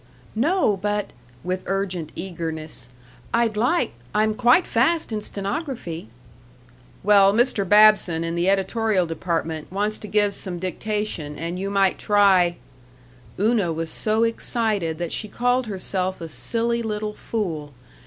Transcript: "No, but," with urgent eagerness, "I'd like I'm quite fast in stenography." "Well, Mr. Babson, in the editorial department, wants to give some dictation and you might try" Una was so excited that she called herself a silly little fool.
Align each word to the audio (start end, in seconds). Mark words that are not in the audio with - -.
"No, 0.33 0.77
but," 0.81 1.13
with 1.43 1.61
urgent 1.67 2.11
eagerness, 2.15 2.89
"I'd 3.35 3.55
like 3.55 3.91
I'm 4.15 4.33
quite 4.33 4.65
fast 4.65 5.11
in 5.11 5.21
stenography." 5.21 6.07
"Well, 7.03 7.33
Mr. 7.35 7.69
Babson, 7.69 8.23
in 8.23 8.33
the 8.33 8.49
editorial 8.49 9.05
department, 9.05 9.71
wants 9.71 9.99
to 9.99 10.07
give 10.07 10.33
some 10.33 10.57
dictation 10.57 11.37
and 11.37 11.59
you 11.59 11.69
might 11.69 11.99
try" 11.99 12.55
Una 13.39 13.71
was 13.71 13.91
so 13.91 14.23
excited 14.23 14.97
that 14.97 15.11
she 15.11 15.27
called 15.27 15.67
herself 15.67 16.19
a 16.19 16.27
silly 16.29 16.81
little 16.81 17.13
fool. 17.13 17.71